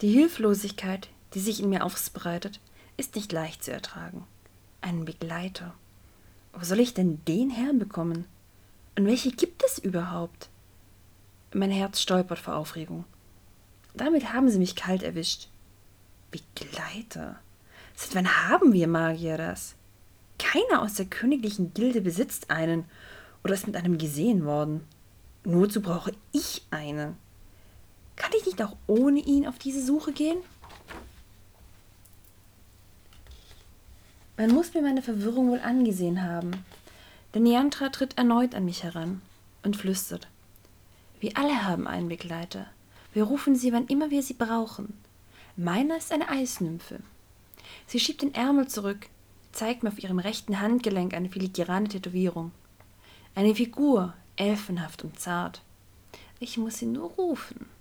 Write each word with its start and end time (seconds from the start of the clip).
Die 0.00 0.12
Hilflosigkeit, 0.12 1.08
die 1.34 1.40
sich 1.40 1.60
in 1.62 1.68
mir 1.68 1.84
ausbreitet, 1.84 2.60
ist 2.96 3.16
nicht 3.16 3.32
leicht 3.32 3.62
zu 3.62 3.70
ertragen. 3.70 4.24
Einen 4.80 5.04
Begleiter. 5.04 5.74
Wo 6.54 6.64
soll 6.64 6.80
ich 6.80 6.94
denn 6.94 7.22
den 7.26 7.50
herbekommen? 7.50 8.24
Und 8.96 9.06
welche 9.06 9.30
gibt 9.30 9.62
es 9.62 9.78
überhaupt? 9.78 10.48
Mein 11.52 11.70
Herz 11.70 12.00
stolpert 12.00 12.38
vor 12.38 12.56
Aufregung. 12.56 13.04
Damit 13.94 14.32
haben 14.32 14.48
sie 14.48 14.58
mich 14.58 14.74
kalt 14.74 15.02
erwischt. 15.02 15.48
Begleiter? 16.30 17.38
Seit 17.94 18.14
wann 18.14 18.48
haben 18.48 18.72
wir 18.72 18.88
Magier 18.88 19.36
das? 19.36 19.74
Keiner 20.38 20.80
aus 20.80 20.94
der 20.94 21.06
königlichen 21.06 21.74
Gilde 21.74 22.00
besitzt 22.00 22.50
einen 22.50 22.84
oder 23.44 23.52
ist 23.52 23.66
mit 23.66 23.76
einem 23.76 23.98
gesehen 23.98 24.46
worden. 24.46 24.82
Nur 25.44 25.68
zu 25.68 25.82
brauche 25.82 26.12
ich 26.32 26.62
einen. 26.70 27.16
Nicht 28.60 28.68
auch 28.68 28.76
ohne 28.88 29.20
ihn 29.20 29.46
auf 29.46 29.58
diese 29.58 29.82
Suche 29.82 30.12
gehen? 30.12 30.36
Man 34.36 34.50
muss 34.50 34.74
mir 34.74 34.82
meine 34.82 35.00
Verwirrung 35.00 35.48
wohl 35.48 35.60
angesehen 35.60 36.22
haben. 36.22 36.50
Der 37.32 37.40
Neantra 37.40 37.88
tritt 37.88 38.18
erneut 38.18 38.54
an 38.54 38.66
mich 38.66 38.82
heran 38.82 39.22
und 39.62 39.78
flüstert. 39.78 40.28
Wir 41.20 41.38
alle 41.38 41.64
haben 41.64 41.86
einen 41.86 42.10
Begleiter. 42.10 42.66
Wir 43.14 43.24
rufen 43.24 43.56
sie, 43.56 43.72
wann 43.72 43.86
immer 43.86 44.10
wir 44.10 44.22
sie 44.22 44.34
brauchen. 44.34 44.92
Meiner 45.56 45.96
ist 45.96 46.12
eine 46.12 46.28
Eisnymphe. 46.28 47.00
Sie 47.86 47.98
schiebt 47.98 48.20
den 48.20 48.34
Ärmel 48.34 48.68
zurück, 48.68 49.06
zeigt 49.52 49.82
mir 49.82 49.88
auf 49.88 50.02
ihrem 50.02 50.18
rechten 50.18 50.60
Handgelenk 50.60 51.14
eine 51.14 51.30
filigrane 51.30 51.88
Tätowierung. 51.88 52.52
Eine 53.34 53.54
Figur, 53.54 54.12
elfenhaft 54.36 55.02
und 55.02 55.18
zart. 55.18 55.62
Ich 56.40 56.58
muss 56.58 56.76
sie 56.76 56.86
nur 56.86 57.10
rufen. 57.12 57.79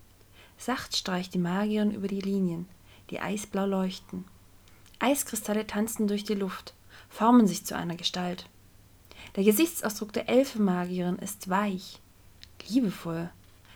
Sacht 0.59 0.95
streicht 0.95 1.34
die 1.34 1.40
Magierin 1.40 1.91
über 1.91 2.09
die 2.09 2.20
Linien, 2.20 2.67
die 3.09 3.22
eisblau 3.22 3.66
leuchten. 3.66 4.25
Eiskristalle 5.00 5.66
tanzen 5.66 6.08
durch 6.08 6.25
die 6.25 6.36
Luft, 6.36 6.73
formen 7.08 7.47
sich 7.47 7.66
zu 7.66 7.78
einer 7.78 7.95
Gestalt. 7.95 8.45
Der 9.38 9.45
Gesichtsausdruck 9.45 10.11
der 10.11 10.28
Elfenmagierin 10.28 11.17
ist 11.17 11.50
weich, 11.50 12.02
liebevoll. 12.67 13.30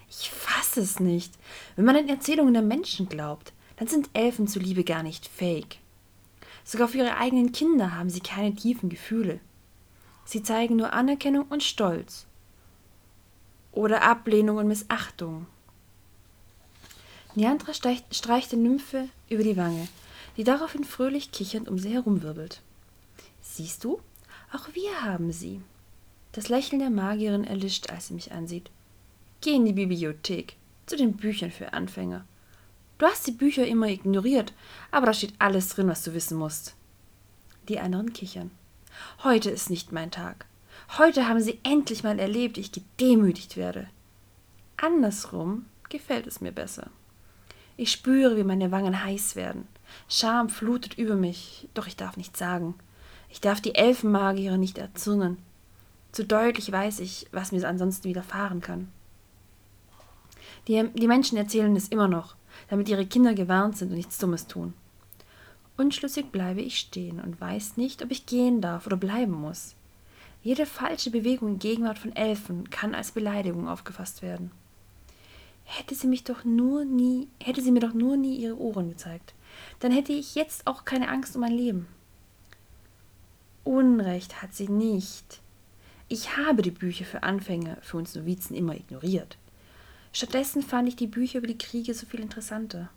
Ich 0.09 0.29
fasse 0.29 0.81
es 0.81 0.99
nicht. 0.99 1.33
Wenn 1.77 1.85
man 1.85 1.95
den 1.95 2.09
Erzählungen 2.09 2.53
der 2.53 2.61
Menschen 2.61 3.07
glaubt, 3.07 3.53
dann 3.77 3.87
sind 3.87 4.09
Elfen 4.13 4.49
zuliebe 4.49 4.83
gar 4.83 5.03
nicht 5.03 5.25
fähig. 5.25 5.79
Sogar 6.65 6.89
für 6.89 6.97
ihre 6.97 7.15
eigenen 7.15 7.53
Kinder 7.53 7.95
haben 7.95 8.09
sie 8.09 8.19
keine 8.19 8.53
tiefen 8.53 8.89
Gefühle. 8.89 9.39
Sie 10.25 10.43
zeigen 10.43 10.75
nur 10.75 10.91
Anerkennung 10.91 11.45
und 11.49 11.63
Stolz. 11.63 12.25
Oder 13.71 14.03
Ablehnung 14.03 14.57
und 14.57 14.67
Missachtung. 14.67 15.47
Neandra 17.35 17.73
streicht 17.73 18.51
der 18.51 18.59
Nymphe 18.59 19.09
über 19.29 19.43
die 19.43 19.57
Wange, 19.57 19.87
die 20.37 20.43
daraufhin 20.43 20.83
fröhlich 20.83 21.31
kichernd 21.31 21.67
um 21.67 21.79
sie 21.79 21.89
herumwirbelt. 21.89 22.61
Siehst 23.41 23.83
du, 23.83 23.99
auch 24.51 24.67
wir 24.73 25.01
haben 25.01 25.31
sie. 25.31 25.61
Das 26.31 26.49
Lächeln 26.49 26.79
der 26.79 26.89
Magierin 26.89 27.43
erlischt, 27.43 27.89
als 27.89 28.07
sie 28.07 28.13
mich 28.13 28.31
ansieht. 28.31 28.69
Geh 29.41 29.55
in 29.55 29.65
die 29.65 29.73
Bibliothek, 29.73 30.55
zu 30.85 30.95
den 30.95 31.17
Büchern 31.17 31.51
für 31.51 31.73
Anfänger. 31.73 32.25
Du 32.97 33.05
hast 33.07 33.25
die 33.27 33.31
Bücher 33.31 33.65
immer 33.65 33.87
ignoriert, 33.87 34.53
aber 34.91 35.07
da 35.07 35.13
steht 35.13 35.33
alles 35.39 35.69
drin, 35.69 35.87
was 35.87 36.03
du 36.03 36.13
wissen 36.13 36.37
musst. 36.37 36.75
Die 37.67 37.79
anderen 37.79 38.13
kichern. 38.13 38.51
Heute 39.23 39.49
ist 39.49 39.69
nicht 39.69 39.91
mein 39.91 40.11
Tag. 40.11 40.45
Heute 40.97 41.27
haben 41.27 41.41
sie 41.41 41.59
endlich 41.63 42.03
mal 42.03 42.19
erlebt, 42.19 42.57
ich 42.57 42.71
gedemütigt 42.71 43.57
werde. 43.57 43.89
Andersrum 44.77 45.65
gefällt 45.89 46.27
es 46.27 46.41
mir 46.41 46.51
besser. 46.51 46.89
Ich 47.75 47.91
spüre, 47.91 48.37
wie 48.37 48.43
meine 48.43 48.71
Wangen 48.71 49.03
heiß 49.03 49.35
werden. 49.35 49.67
Scham 50.07 50.49
flutet 50.49 50.97
über 50.97 51.15
mich, 51.15 51.67
doch 51.73 51.87
ich 51.87 51.95
darf 51.95 52.17
nichts 52.17 52.39
sagen. 52.39 52.75
Ich 53.29 53.41
darf 53.41 53.61
die 53.61 53.75
Elfenmagiere 53.75 54.57
nicht 54.57 54.77
erzürnen. 54.77 55.37
Zu 56.11 56.23
deutlich 56.23 56.71
weiß 56.71 56.99
ich, 56.99 57.27
was 57.31 57.51
mir 57.51 57.67
ansonsten 57.67 58.07
widerfahren 58.07 58.61
kann. 58.61 58.89
Die, 60.67 60.87
die 60.93 61.07
Menschen 61.07 61.37
erzählen 61.37 61.75
es 61.75 61.87
immer 61.87 62.07
noch, 62.07 62.35
damit 62.69 62.87
ihre 62.89 63.05
Kinder 63.05 63.33
gewarnt 63.33 63.77
sind 63.77 63.89
und 63.89 63.97
nichts 63.97 64.19
Dummes 64.19 64.47
tun. 64.47 64.73
Unschlüssig 65.75 66.31
bleibe 66.31 66.61
ich 66.61 66.77
stehen 66.77 67.19
und 67.19 67.41
weiß 67.41 67.77
nicht, 67.77 68.03
ob 68.03 68.11
ich 68.11 68.27
gehen 68.27 68.61
darf 68.61 68.85
oder 68.85 68.97
bleiben 68.97 69.33
muss. 69.33 69.75
Jede 70.43 70.65
falsche 70.65 71.09
Bewegung 71.09 71.53
in 71.53 71.59
Gegenwart 71.59 71.97
von 71.97 72.15
Elfen 72.15 72.69
kann 72.69 72.93
als 72.93 73.11
Beleidigung 73.11 73.67
aufgefasst 73.67 74.21
werden. 74.21 74.51
Hätte 75.63 75.95
sie 75.95 76.07
mich 76.07 76.23
doch 76.23 76.43
nur 76.43 76.85
nie, 76.85 77.27
hätte 77.41 77.61
sie 77.61 77.71
mir 77.71 77.79
doch 77.79 77.93
nur 77.93 78.17
nie 78.17 78.35
ihre 78.35 78.59
Ohren 78.59 78.89
gezeigt, 78.89 79.33
dann 79.79 79.91
hätte 79.91 80.13
ich 80.13 80.35
jetzt 80.35 80.67
auch 80.67 80.85
keine 80.85 81.09
Angst 81.09 81.35
um 81.35 81.41
mein 81.41 81.53
Leben. 81.53 81.87
Unrecht 83.63 84.41
hat 84.41 84.53
sie 84.53 84.67
nicht. 84.67 85.41
Ich 86.09 86.37
habe 86.37 86.61
die 86.61 86.71
Bücher 86.71 87.05
für 87.05 87.23
Anfänger, 87.23 87.77
für 87.81 87.97
uns 87.97 88.13
Novizen 88.13 88.55
immer 88.55 88.75
ignoriert. 88.75 89.37
Stattdessen 90.11 90.61
fand 90.61 90.87
ich 90.89 90.95
die 90.95 91.07
Bücher 91.07 91.39
über 91.39 91.47
die 91.47 91.57
Kriege 91.57 91.93
so 91.93 92.05
viel 92.05 92.19
interessanter. 92.19 92.89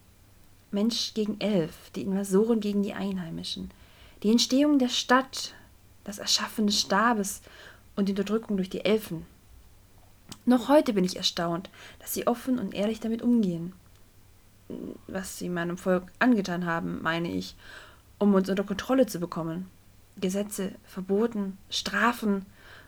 Mensch 0.71 1.15
gegen 1.15 1.41
Elf, 1.41 1.91
die 1.95 2.03
Invasoren 2.03 2.61
gegen 2.61 2.83
die 2.83 2.93
Einheimischen, 2.93 3.71
die 4.23 4.31
Entstehung 4.31 4.79
der 4.79 4.89
Stadt, 4.89 5.55
das 6.05 6.19
Erschaffen 6.19 6.67
des 6.67 6.81
Stabes 6.81 7.43
und 7.95 8.09
die 8.09 8.13
Unterdrückung 8.13 8.57
durch 8.57 8.69
die 8.69 8.85
Elfen. 8.85 9.25
Noch 10.45 10.69
heute 10.69 10.93
bin 10.93 11.05
ich 11.05 11.17
erstaunt, 11.17 11.71
dass 11.99 12.15
sie 12.15 12.27
offen 12.27 12.59
und 12.59 12.75
ehrlich 12.75 13.01
damit 13.01 13.23
umgehen. 13.23 13.73
Was 15.07 15.39
sie 15.39 15.49
meinem 15.49 15.77
Volk 15.77 16.05
angetan 16.19 16.67
haben, 16.67 17.03
meine 17.03 17.31
ich, 17.31 17.57
um 18.19 18.35
uns 18.35 18.49
unter 18.49 18.65
Kontrolle 18.65 19.07
zu 19.07 19.19
bekommen. 19.19 19.69
Gesetze, 20.21 20.73
Verboten, 20.85 21.59
Strafen, 21.69 22.47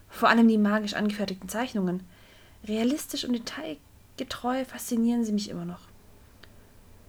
vor 0.09 0.29
allem 0.29 0.49
die 0.49 0.59
magisch 0.59 0.95
angefertigten 0.95 1.49
Zeichnungen. 1.49 2.03
Realistisch 2.67 3.25
und 3.25 3.35
detailgetreu 3.35 4.65
faszinieren 4.65 5.25
sie 5.25 5.33
mich 5.33 5.51
immer 5.51 5.65
noch. 5.65 5.81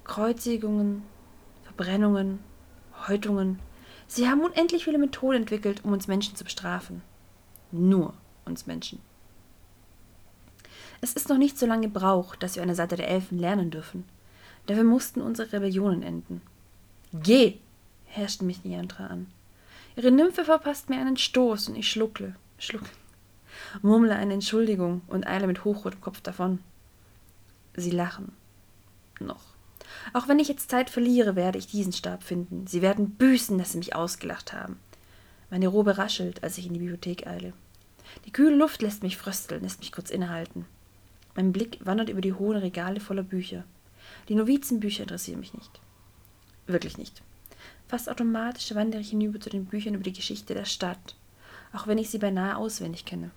Kreuzigungen, 0.04 1.04
Verbrennungen, 1.64 2.40
Häutungen. 3.08 3.60
Sie 4.08 4.28
haben 4.28 4.42
unendlich 4.42 4.86
viele 4.86 4.98
Methoden 4.98 5.38
entwickelt, 5.38 5.86
um 5.86 5.94
uns 5.94 6.08
Menschen 6.08 6.36
zu 6.36 6.44
bestrafen. 6.44 7.02
Nur 7.72 8.14
uns 8.46 8.66
Menschen. 8.66 9.00
Es 11.02 11.14
ist 11.14 11.30
noch 11.30 11.38
nicht 11.38 11.58
so 11.58 11.66
lange 11.66 11.88
Brauch, 11.88 12.36
dass 12.36 12.56
wir 12.56 12.62
an 12.62 12.68
der 12.68 12.76
Seite 12.76 12.96
der 12.96 13.08
Elfen 13.08 13.40
lernen 13.40 13.72
dürfen. 13.72 14.04
Dafür 14.66 14.84
mussten 14.84 15.22
unsere 15.22 15.54
Rebellionen 15.54 16.04
enden. 16.04 16.42
Geh! 17.14 17.58
herrschte 18.06 18.44
mich 18.44 18.64
Niantra 18.64 19.08
an. 19.08 19.28
Ihre 19.96 20.12
Nymphe 20.12 20.46
verpasst 20.46 20.90
mir 20.90 21.00
einen 21.00 21.18
Stoß 21.18 21.70
und 21.70 21.76
ich 21.76 21.90
schluckle, 21.90 22.36
schluck, 22.58 22.84
murmle 23.82 24.16
eine 24.16 24.34
Entschuldigung 24.34 25.02
und 25.08 25.28
eile 25.28 25.48
mit 25.48 25.64
hochrotem 25.66 26.02
Kopf 26.02 26.22
davon. 26.22 26.60
Sie 27.76 27.92
lachen. 27.92 28.32
Noch. 29.20 29.44
Auch 30.14 30.28
wenn 30.28 30.40
ich 30.40 30.48
jetzt 30.48 30.70
Zeit 30.70 30.90
verliere, 30.90 31.36
werde 31.36 31.58
ich 31.58 31.68
diesen 31.68 31.94
Stab 31.94 32.24
finden. 32.24 32.68
Sie 32.68 32.82
werden 32.82 33.12
büßen, 33.12 33.58
dass 33.58 33.74
sie 33.74 33.78
mich 33.78 33.96
ausgelacht 33.96 34.54
haben. 34.54 34.80
Meine 35.50 35.68
Robe 35.68 35.98
raschelt, 35.98 36.44
als 36.44 36.58
ich 36.58 36.68
in 36.68 36.74
die 36.74 36.80
Bibliothek 36.80 37.28
eile. 37.28 37.54
Die 38.26 38.32
kühle 38.32 38.56
Luft 38.56 38.82
lässt 38.82 39.04
mich 39.04 39.18
frösteln, 39.18 39.64
lässt 39.64 39.80
mich 39.80 39.92
kurz 39.92 40.10
innehalten. 40.10 40.66
Mein 41.40 41.54
Blick 41.54 41.80
wandert 41.86 42.10
über 42.10 42.20
die 42.20 42.34
hohen 42.34 42.58
Regale 42.58 43.00
voller 43.00 43.24
Bücher. 43.24 43.64
Die 44.28 44.36
Novizenbücher 44.36 45.04
interessieren 45.04 45.40
mich 45.40 45.54
nicht. 45.54 45.80
Wirklich 46.68 46.98
nicht. 46.98 47.22
Fast 47.88 48.10
automatisch 48.10 48.76
wandere 48.76 49.00
ich 49.00 49.12
hinüber 49.12 49.40
zu 49.40 49.50
den 49.50 49.64
Büchern 49.64 49.94
über 49.94 50.04
die 50.04 50.12
Geschichte 50.12 50.54
der 50.54 50.66
Stadt, 50.66 51.16
auch 51.72 51.88
wenn 51.88 51.98
ich 51.98 52.10
sie 52.10 52.18
beinahe 52.18 52.58
auswendig 52.58 53.06
kenne. 53.06 53.32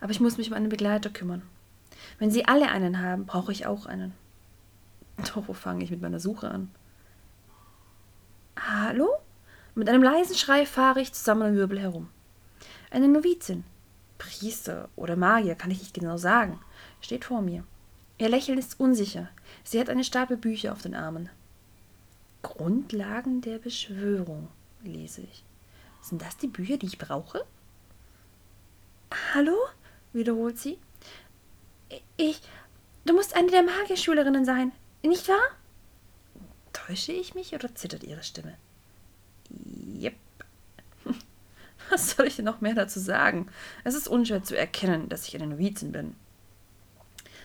Aber 0.00 0.10
ich 0.10 0.18
muss 0.18 0.38
mich 0.38 0.48
um 0.48 0.54
einen 0.54 0.70
Begleiter 0.70 1.10
kümmern. 1.10 1.42
Wenn 2.18 2.30
sie 2.30 2.46
alle 2.46 2.70
einen 2.70 3.02
haben, 3.02 3.26
brauche 3.26 3.52
ich 3.52 3.66
auch 3.66 3.84
einen. 3.84 4.14
Doch 5.18 5.46
wo 5.48 5.52
fange 5.52 5.84
ich 5.84 5.90
mit 5.90 6.00
meiner 6.00 6.18
Suche 6.18 6.50
an? 6.50 6.70
Hallo? 8.58 9.10
Mit 9.74 9.90
einem 9.90 10.02
leisen 10.02 10.34
Schrei 10.34 10.64
fahre 10.64 11.02
ich 11.02 11.12
zusammen 11.12 11.42
am 11.42 11.56
Wirbel 11.56 11.78
herum. 11.78 12.08
Eine 12.90 13.08
Novizin, 13.08 13.64
Priester 14.18 14.88
oder 14.96 15.16
Magier, 15.16 15.54
kann 15.54 15.70
ich 15.70 15.80
nicht 15.80 15.94
genau 15.94 16.16
sagen, 16.16 16.58
steht 17.00 17.24
vor 17.24 17.42
mir. 17.42 17.64
Ihr 18.18 18.28
Lächeln 18.28 18.58
ist 18.58 18.80
unsicher. 18.80 19.28
Sie 19.62 19.78
hat 19.78 19.90
eine 19.90 20.04
Stapel 20.04 20.36
Bücher 20.36 20.72
auf 20.72 20.82
den 20.82 20.94
Armen. 20.94 21.28
Grundlagen 22.42 23.40
der 23.40 23.58
Beschwörung, 23.58 24.48
lese 24.82 25.22
ich. 25.22 25.44
Sind 26.00 26.22
das 26.22 26.36
die 26.36 26.46
Bücher, 26.46 26.76
die 26.76 26.86
ich 26.86 26.98
brauche? 26.98 27.44
Hallo? 29.34 29.56
wiederholt 30.12 30.58
sie. 30.58 30.78
Ich. 32.16 32.40
Du 33.04 33.14
musst 33.14 33.36
eine 33.36 33.50
der 33.50 33.62
Magierschülerinnen 33.62 34.44
sein, 34.44 34.72
nicht 35.02 35.28
wahr? 35.28 35.50
Täusche 36.72 37.12
ich 37.12 37.34
mich 37.34 37.54
oder 37.54 37.74
zittert 37.74 38.02
ihre 38.02 38.22
Stimme? 38.22 38.56
Was 41.96 42.10
soll 42.10 42.26
ich 42.26 42.36
denn 42.36 42.44
noch 42.44 42.60
mehr 42.60 42.74
dazu 42.74 43.00
sagen? 43.00 43.48
Es 43.82 43.94
ist 43.94 44.06
unschwer 44.06 44.44
zu 44.44 44.54
erkennen, 44.54 45.08
dass 45.08 45.26
ich 45.26 45.34
eine 45.34 45.46
Novizin 45.46 45.92
bin. 45.92 46.14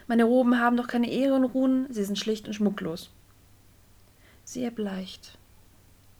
Meine 0.07 0.25
Roben 0.25 0.59
haben 0.59 0.75
doch 0.75 0.87
keine 0.87 1.09
Ehrenruhen, 1.09 1.87
sie 1.89 2.03
sind 2.03 2.19
schlicht 2.19 2.47
und 2.47 2.53
schmucklos. 2.53 3.11
Sie 4.43 4.65
erbleicht, 4.65 5.37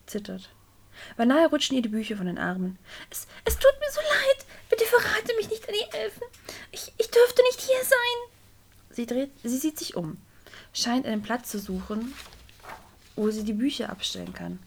zittert. 0.05 0.49
Beinahe 1.17 1.49
rutschen 1.49 1.75
ihr 1.75 1.81
die 1.81 1.89
Bücher 1.89 2.15
von 2.15 2.25
den 2.25 2.37
Armen. 2.37 2.79
Es, 3.09 3.27
es 3.43 3.55
tut 3.55 3.73
mir 3.81 3.91
so 3.91 3.99
leid. 3.99 4.45
Bitte 4.69 4.85
verrate 4.85 5.35
mich 5.35 5.49
nicht 5.49 5.67
an 5.67 5.75
die 5.75 5.97
Elfen. 5.97 6.23
Ich, 6.71 6.93
ich 6.97 7.11
dürfte 7.11 7.41
nicht 7.41 7.59
hier 7.59 7.83
sein. 7.83 8.37
Sie, 8.91 9.05
dreht, 9.07 9.31
sie 9.43 9.57
sieht 9.57 9.77
sich 9.77 9.97
um, 9.97 10.15
scheint 10.71 11.05
einen 11.05 11.21
Platz 11.21 11.51
zu 11.51 11.59
suchen, 11.59 12.13
wo 13.17 13.29
sie 13.29 13.43
die 13.43 13.51
Bücher 13.51 13.89
abstellen 13.89 14.31
kann. 14.31 14.59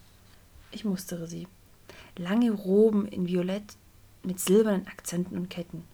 Ich 0.71 0.85
mustere 0.85 1.27
sie. 1.27 1.49
Lange 2.17 2.53
Roben 2.53 3.07
in 3.07 3.27
Violett 3.27 3.77
mit 4.23 4.41
silbernen 4.41 4.87
Akzenten 4.87 5.37
und 5.37 5.51
Ketten. 5.51 5.85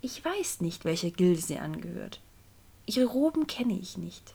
Ich 0.00 0.24
weiß 0.24 0.60
nicht, 0.60 0.84
welcher 0.84 1.10
Gilde 1.10 1.40
sie 1.40 1.58
angehört. 1.58 2.20
Ihre 2.86 3.06
Roben 3.06 3.46
kenne 3.46 3.78
ich 3.78 3.96
nicht. 3.96 4.34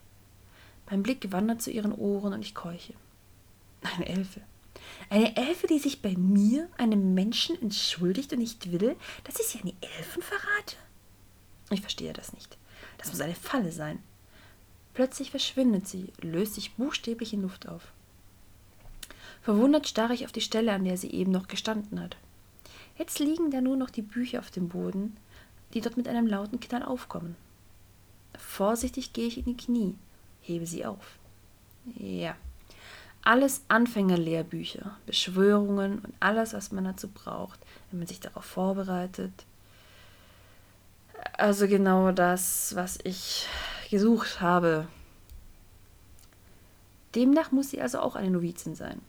Mein 0.90 1.04
Blick 1.04 1.32
wandert 1.32 1.62
zu 1.62 1.72
ihren 1.72 1.94
Ohren 1.94 2.34
und 2.34 2.42
ich 2.42 2.56
keuche. 2.56 2.94
Eine 3.82 4.08
Elfe. 4.08 4.42
Eine 5.10 5.36
Elfe, 5.38 5.68
die 5.68 5.80
sich 5.80 6.02
bei 6.02 6.16
mir, 6.16 6.68
einem 6.78 7.14
Menschen, 7.14 7.62
entschuldigt 7.62 8.34
und 8.34 8.40
nicht 8.40 8.72
will, 8.72 8.96
dass 9.24 9.40
ich 9.40 9.48
sie 9.48 9.60
an 9.60 9.68
die 9.68 9.88
Elfen 9.98 10.22
verrate? 10.22 10.76
Ich 11.70 11.82
verstehe 11.82 12.14
das 12.14 12.34
nicht. 12.34 12.58
Das 12.98 13.10
muss 13.10 13.22
eine 13.22 13.36
Falle 13.36 13.72
sein. 13.72 14.02
Plötzlich 14.94 15.32
verschwindet 15.32 15.88
sie, 15.88 16.12
löst 16.22 16.56
sich 16.56 16.74
buchstäblich 16.76 17.34
in 17.34 17.44
Luft 17.44 17.68
auf. 17.68 17.94
Verwundert 19.42 19.88
starre 19.88 20.14
ich 20.14 20.26
auf 20.26 20.32
die 20.32 20.42
Stelle, 20.42 20.72
an 20.74 20.84
der 20.84 20.98
sie 20.98 21.12
eben 21.12 21.32
noch 21.32 21.48
gestanden 21.48 22.00
hat. 22.00 22.18
Jetzt 22.98 23.20
liegen 23.20 23.50
da 23.50 23.62
nur 23.62 23.76
noch 23.76 23.90
die 23.90 24.04
Bücher 24.04 24.40
auf 24.40 24.52
dem 24.52 24.70
Boden, 24.70 25.18
die 25.74 25.82
dort 25.82 25.98
mit 25.98 26.08
einem 26.08 26.28
lauten 26.28 26.60
Knall 26.60 26.84
aufkommen. 26.84 27.36
Vorsichtig 28.38 29.14
gehe 29.14 29.28
ich 29.28 29.40
in 29.40 29.46
die 29.46 29.58
Knie, 29.58 29.96
hebe 30.42 30.68
sie 30.68 30.86
auf. 30.86 31.18
Ja, 31.96 32.36
alles 33.24 33.64
Anfängerlehrbücher, 33.68 34.98
Beschwörungen 35.06 36.00
und 36.00 36.14
alles, 36.20 36.54
was 36.54 36.72
man 36.72 36.84
dazu 36.84 37.08
braucht, 37.08 37.60
wenn 37.90 38.00
man 38.00 38.08
sich 38.08 38.20
darauf 38.20 38.46
vorbereitet. 38.46 39.34
Also 41.38 41.68
genau 41.68 42.12
das, 42.12 42.76
was 42.76 43.00
ich 43.04 43.48
gesucht 43.90 44.42
habe. 44.42 44.88
Demnach 47.16 47.52
muss 47.52 47.72
sie 47.72 47.82
also 47.82 48.00
auch 48.00 48.16
eine 48.16 48.32
Novizin 48.32 48.76
sein. 48.76 49.02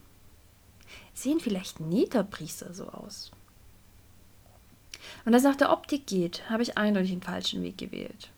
Sehen 1.14 1.40
vielleicht 1.40 1.80
Neterpriester 1.80 2.72
so 2.74 2.88
aus? 2.88 3.30
Und 5.24 5.34
als 5.34 5.42
es 5.42 5.48
nach 5.48 5.56
der 5.56 5.72
Optik 5.72 6.06
geht, 6.06 6.48
habe 6.48 6.62
ich 6.62 6.78
eindeutig 6.78 7.10
den 7.10 7.22
falschen 7.22 7.62
Weg 7.62 7.78
gewählt. 7.78 8.30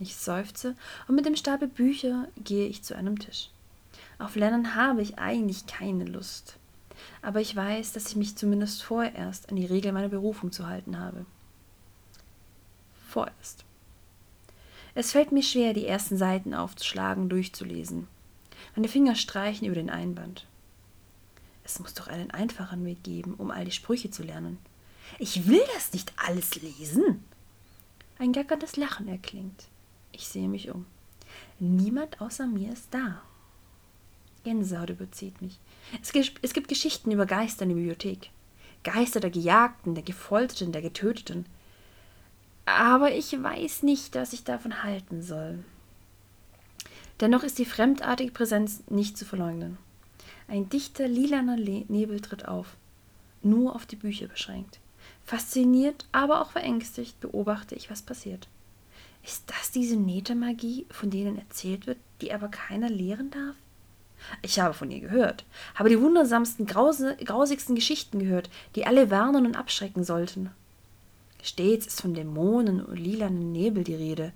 Ich 0.00 0.16
seufze 0.16 0.74
und 1.08 1.14
mit 1.14 1.24
dem 1.24 1.36
Stapel 1.36 1.68
Bücher 1.68 2.28
gehe 2.42 2.66
ich 2.66 2.82
zu 2.82 2.96
einem 2.96 3.18
Tisch. 3.18 3.50
Auf 4.18 4.36
Lernen 4.36 4.74
habe 4.74 5.02
ich 5.02 5.18
eigentlich 5.18 5.66
keine 5.66 6.04
Lust. 6.04 6.56
Aber 7.22 7.40
ich 7.40 7.54
weiß, 7.54 7.92
dass 7.92 8.08
ich 8.08 8.16
mich 8.16 8.36
zumindest 8.36 8.82
vorerst 8.82 9.50
an 9.50 9.56
die 9.56 9.66
Regel 9.66 9.92
meiner 9.92 10.08
Berufung 10.08 10.52
zu 10.52 10.66
halten 10.66 10.98
habe. 10.98 11.26
Vorerst. 13.08 13.64
Es 14.94 15.12
fällt 15.12 15.32
mir 15.32 15.42
schwer, 15.42 15.74
die 15.74 15.86
ersten 15.86 16.16
Seiten 16.16 16.54
aufzuschlagen, 16.54 17.28
durchzulesen. 17.28 18.06
Meine 18.76 18.88
Finger 18.88 19.14
streichen 19.14 19.66
über 19.66 19.74
den 19.74 19.90
Einband. 19.90 20.46
Es 21.64 21.80
muss 21.80 21.94
doch 21.94 22.08
einen 22.08 22.30
einfachen 22.30 22.84
Weg 22.84 23.02
geben, 23.02 23.34
um 23.34 23.50
all 23.50 23.64
die 23.64 23.72
Sprüche 23.72 24.10
zu 24.10 24.22
lernen. 24.22 24.58
Ich 25.18 25.48
will 25.48 25.62
das 25.74 25.92
nicht 25.92 26.12
alles 26.16 26.60
lesen. 26.60 27.24
Ein 28.18 28.32
gackerndes 28.32 28.76
Lachen 28.76 29.08
erklingt. 29.08 29.66
Ich 30.12 30.28
sehe 30.28 30.48
mich 30.48 30.70
um. 30.70 30.86
Niemand 31.58 32.20
außer 32.20 32.46
mir 32.46 32.72
ist 32.72 32.88
da. 32.92 33.22
Gänsehaut 34.44 34.90
überzieht 34.90 35.40
mich. 35.40 35.58
Es, 36.02 36.12
es 36.42 36.52
gibt 36.52 36.68
Geschichten 36.68 37.10
über 37.10 37.26
Geister 37.26 37.62
in 37.62 37.70
der 37.70 37.76
Bibliothek. 37.76 38.30
Geister 38.84 39.20
der 39.20 39.30
Gejagten, 39.30 39.94
der 39.94 40.04
Gefolterten, 40.04 40.72
der 40.72 40.82
Getöteten. 40.82 41.46
Aber 42.66 43.12
ich 43.12 43.32
weiß 43.42 43.82
nicht, 43.82 44.14
was 44.14 44.32
ich 44.32 44.44
davon 44.44 44.82
halten 44.82 45.22
soll. 45.22 45.64
Dennoch 47.20 47.42
ist 47.42 47.58
die 47.58 47.64
fremdartige 47.64 48.32
Präsenz 48.32 48.82
nicht 48.88 49.16
zu 49.16 49.24
verleugnen. 49.24 49.78
Ein 50.48 50.68
dichter, 50.68 51.08
lilaner 51.08 51.56
Nebel 51.56 52.20
tritt 52.20 52.46
auf, 52.46 52.76
nur 53.42 53.74
auf 53.74 53.86
die 53.86 53.96
Bücher 53.96 54.28
beschränkt. 54.28 54.78
Fasziniert, 55.24 56.06
aber 56.12 56.42
auch 56.42 56.50
verängstigt 56.50 57.20
beobachte 57.20 57.74
ich, 57.74 57.90
was 57.90 58.02
passiert. 58.02 58.48
Ist 59.22 59.44
das 59.48 59.70
diese 59.70 59.96
Netemagie, 59.96 60.86
von 60.90 61.10
denen 61.10 61.38
erzählt 61.38 61.86
wird, 61.86 61.98
die 62.20 62.32
aber 62.32 62.48
keiner 62.48 62.90
lehren 62.90 63.30
darf? 63.30 63.56
Ich 64.42 64.60
habe 64.60 64.74
von 64.74 64.90
ihr 64.90 65.00
gehört, 65.00 65.44
habe 65.74 65.88
die 65.88 66.00
wundersamsten, 66.00 66.66
grausigsten 66.66 67.74
Geschichten 67.74 68.18
gehört, 68.18 68.50
die 68.74 68.86
alle 68.86 69.10
warnen 69.10 69.46
und 69.46 69.56
abschrecken 69.56 70.04
sollten. 70.04 70.50
Stets 71.42 71.86
ist 71.86 72.00
von 72.00 72.14
Dämonen 72.14 72.82
und 72.82 72.96
lilanen 72.96 73.52
Nebel 73.52 73.84
die 73.84 73.94
Rede. 73.94 74.32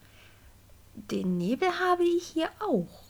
Den 0.95 1.39
Nebel 1.39 1.69
habe 1.81 2.05
ich 2.05 2.27
hier 2.27 2.51
auch. 2.61 3.05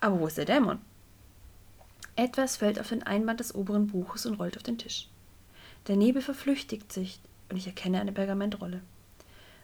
Aber 0.00 0.18
wo 0.18 0.26
ist 0.26 0.38
der 0.38 0.44
Dämon? 0.44 0.80
Etwas 2.16 2.56
fällt 2.56 2.78
auf 2.78 2.88
den 2.88 3.02
Einband 3.02 3.40
des 3.40 3.54
oberen 3.54 3.86
Buches 3.86 4.26
und 4.26 4.34
rollt 4.34 4.56
auf 4.56 4.62
den 4.62 4.78
Tisch. 4.78 5.08
Der 5.86 5.96
Nebel 5.96 6.22
verflüchtigt 6.22 6.92
sich 6.92 7.20
und 7.48 7.56
ich 7.56 7.66
erkenne 7.66 8.00
eine 8.00 8.12
Pergamentrolle. 8.12 8.80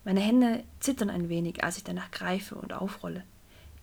Meine 0.05 0.21
Hände 0.21 0.65
zittern 0.81 1.11
ein 1.11 1.29
wenig, 1.29 1.63
als 1.63 1.77
ich 1.77 1.85
danach 1.85 2.11
greife 2.11 2.55
und 2.55 2.73
aufrolle 2.73 3.25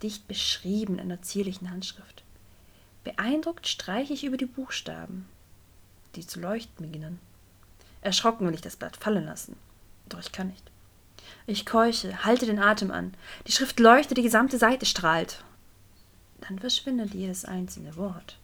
dicht 0.01 0.27
beschrieben 0.27 0.95
in 0.95 1.11
einer 1.11 1.21
zierlichen 1.21 1.69
Handschrift. 1.69 2.23
Beeindruckt 3.03 3.67
streiche 3.67 4.13
ich 4.13 4.23
über 4.23 4.37
die 4.37 4.45
Buchstaben, 4.45 5.27
die 6.15 6.25
zu 6.25 6.39
leuchten 6.39 6.85
beginnen. 6.85 7.19
Erschrocken 8.01 8.47
will 8.47 8.53
ich 8.53 8.61
das 8.61 8.75
Blatt 8.75 8.97
fallen 8.97 9.25
lassen, 9.25 9.55
doch 10.09 10.19
ich 10.19 10.31
kann 10.31 10.47
nicht. 10.47 10.71
Ich 11.47 11.65
keuche, 11.65 12.23
halte 12.23 12.45
den 12.45 12.59
Atem 12.59 12.91
an. 12.91 13.13
Die 13.47 13.51
Schrift 13.51 13.79
leuchtet, 13.79 14.17
die 14.17 14.23
gesamte 14.23 14.57
Seite 14.57 14.85
strahlt. 14.85 15.43
Dann 16.41 16.59
verschwindet 16.59 17.13
jedes 17.13 17.45
einzelne 17.45 17.95
Wort. 17.95 18.37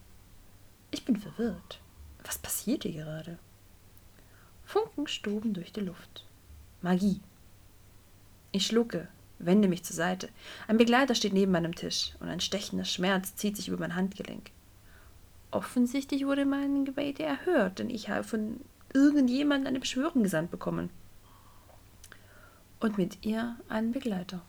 Ich 0.91 1.05
bin 1.05 1.15
verwirrt. 1.15 1.79
Was 2.23 2.38
passiert 2.38 2.83
hier 2.83 3.03
gerade? 3.03 3.39
Funken 4.65 5.07
stoben 5.07 5.53
durch 5.53 5.71
die 5.71 5.81
Luft. 5.81 6.25
Magie. 6.81 7.21
Ich 8.51 8.67
schlucke, 8.67 9.07
wende 9.39 9.67
mich 9.67 9.83
zur 9.83 9.95
Seite. 9.95 10.29
Ein 10.67 10.77
Begleiter 10.77 11.15
steht 11.15 11.33
neben 11.33 11.51
meinem 11.51 11.75
Tisch 11.75 12.13
und 12.19 12.27
ein 12.27 12.42
stechender 12.42 12.85
Schmerz 12.85 13.35
zieht 13.35 13.56
sich 13.56 13.69
über 13.69 13.77
mein 13.77 13.95
Handgelenk. 13.95 14.51
Offensichtlich 15.51 16.25
wurde 16.25 16.45
mein 16.45 16.85
Gebete 16.85 17.23
erhört, 17.23 17.80
denn 17.80 17.89
ich 17.89 18.09
habe 18.09 18.23
von 18.23 18.61
irgendjemandem 18.94 19.68
eine 19.68 19.80
Beschwörung 19.80 20.23
gesandt 20.23 20.51
bekommen. 20.51 20.89
Und 22.80 22.97
mit 22.97 23.25
ihr 23.25 23.57
einen 23.69 23.92
Begleiter. 23.92 24.42